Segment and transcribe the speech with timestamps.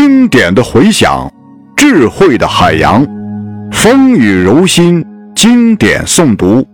[0.00, 1.28] 经典的回响，
[1.76, 3.04] 智慧的海洋，
[3.72, 6.64] 风雨柔心，经典诵读。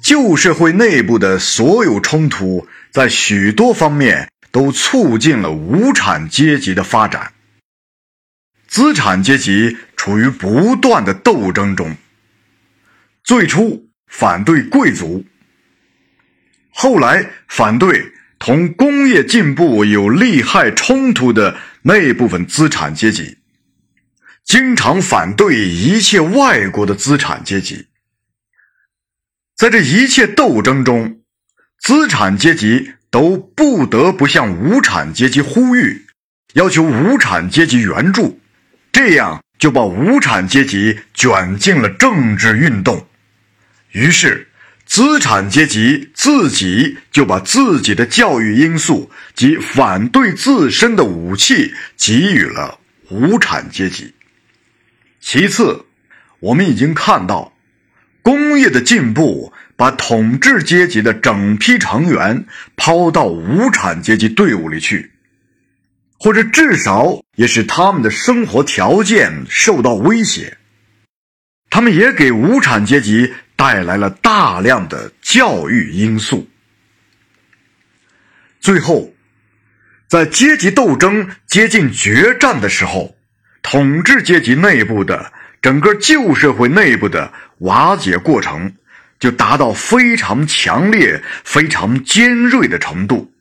[0.00, 7.32] 旧社会内部的所有冲突，在许多方面都促进了无产阶级的发展。
[8.68, 11.96] 资产阶级处于不断的斗争中，
[13.24, 15.24] 最初反对贵族，
[16.70, 18.13] 后来反对。
[18.44, 23.38] 同工业进步有利害冲突的那部分资产阶级，
[24.44, 27.86] 经常反对一切外国的资产阶级。
[29.56, 31.20] 在这一切斗争中，
[31.80, 36.04] 资产阶级都不得不向无产阶级呼吁，
[36.52, 38.38] 要求无产阶级援助，
[38.92, 43.06] 这样就把无产阶级卷进了政治运动。
[43.92, 44.48] 于是。
[44.94, 52.78] 资产阶级自己就把自己的教育因素及反对自身的武器给予了
[53.10, 54.14] 无产阶级。
[55.18, 55.84] 其次，
[56.38, 57.52] 我们已经看到，
[58.22, 65.10] 工业的进步把统治阶级的整批成员抛到无产阶级队伍里去，
[66.20, 70.56] 或者至少也使他们的生活条件受到威胁。
[71.68, 73.32] 他们也给无产阶级。
[73.56, 76.48] 带来了大量的教育因素。
[78.60, 79.12] 最后，
[80.08, 83.14] 在阶级斗争接近决战的时候，
[83.62, 88.74] 统治阶级内部的整个旧社会内部的瓦解过程
[89.18, 93.32] 就达到非常强烈、非常尖锐的程度，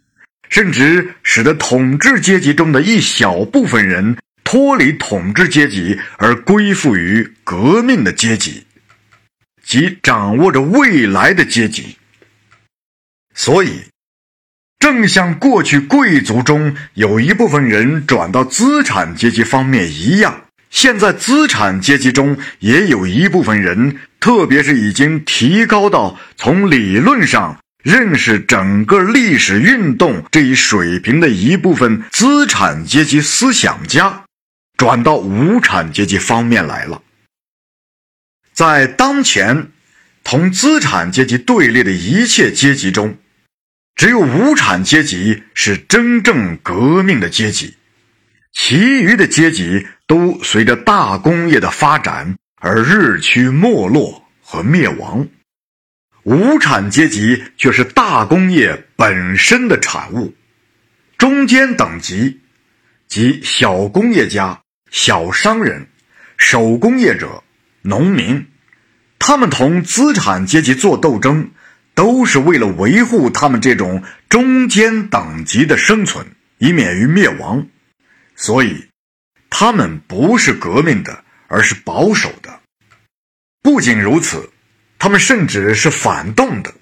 [0.49, 8.65] 甚至使得统治阶级中的一小部分人脱离统治阶级，而归附于革命的阶级。
[9.73, 11.97] 即掌握着未来的阶级，
[13.33, 13.85] 所以，
[14.77, 34.25] 正像过去贵族中有一部分人转到资产阶级方面一样，现在资产阶级中也有一部分人，特别是已经提高到从理论上认识整个历史运动这一水平的一部分资产阶级思想家，
[34.77, 37.01] 转到无产阶级方面来了。
[38.53, 39.71] 在当前
[40.23, 43.17] 同资产阶级对立的一切阶级中，
[43.95, 47.75] 只有无产阶级是真正革命的阶级，
[48.53, 55.27] 其余的阶级都随着大工业的发展而日趋没落和灭亡。
[56.23, 60.33] 无产阶级却是大工业本身的产物，
[61.17, 62.39] 中间等级
[63.07, 65.85] 即小工业家、小商人、
[66.37, 67.43] 手工业者。
[67.83, 68.47] 农民，
[69.19, 71.51] 他们同资产阶级做斗争，
[71.93, 76.25] 都是为了维护他们这种中间等级的生存，
[76.57, 77.67] 以免于灭亡。
[78.35, 78.87] 所以，
[79.49, 82.61] 他们不是革命的，而是保守的。
[83.61, 84.49] 不仅如此，
[84.97, 86.73] 他们甚至是反动的，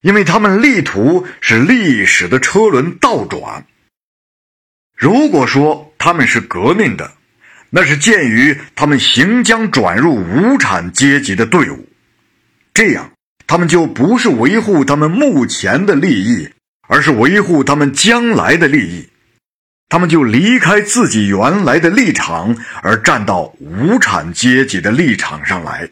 [0.00, 3.66] 因为他们力图使历史的车轮倒转。
[4.96, 7.14] 如果说他们是革命的，
[7.76, 11.88] 那是鉴于他们行将转入无产阶级的队伍，
[12.72, 13.10] 这样
[13.48, 16.48] 他们就不是维护他们目前的利益，
[16.86, 19.08] 而是维护他们将来的利益。
[19.88, 25.90] 他们就离开自己原来的立场，而站到无产阶级的立场上来。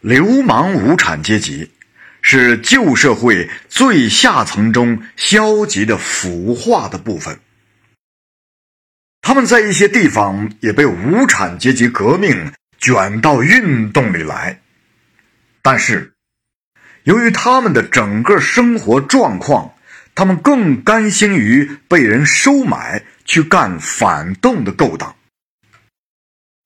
[0.00, 1.70] 流氓无产阶级
[2.20, 7.38] 是旧社会最下层中消极的腐化的部分。
[9.34, 14.60] 他们在一些地方也被无产阶级革命卷到运动里来，
[15.60, 16.12] 但是，
[17.02, 19.74] 由于他们的整个生活状况，
[20.14, 25.16] 他们更甘心于被人收买去干反动的勾当。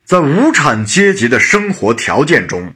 [0.04, 2.74] 在无产阶级的生活条件中，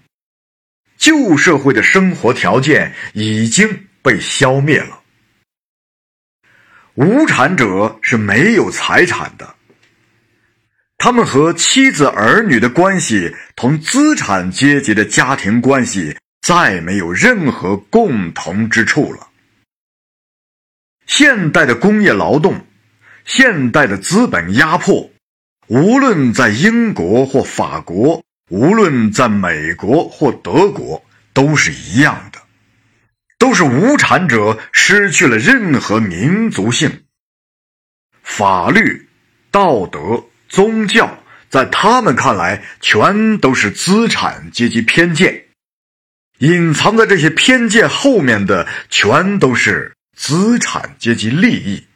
[0.96, 5.02] 旧社会的生活条件已经被消灭了。
[6.94, 9.54] 无产者是没有财产的。
[11.04, 19.26] 他们和妻子儿女的关系同资产阶级的家庭关系再没有任何共同之处了。
[21.04, 22.64] 现代的工业劳动，
[23.24, 25.10] 现代的资本压迫，
[25.66, 32.38] 无论在英国或法国，无论在美国或德国，都是一样的，
[33.40, 37.02] 都是无产者失去了任何民族性、
[38.22, 39.08] 法律、
[39.50, 40.26] 道德。
[40.52, 41.18] 宗教
[41.48, 45.46] 在他们看来，全都是资产阶级偏见，
[46.40, 51.86] 隐藏在这些偏见后面的，全都是资产阶级利益。